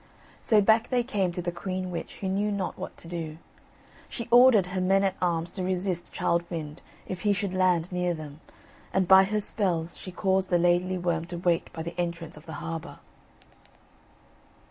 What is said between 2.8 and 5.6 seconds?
to do. She ordered her men at arms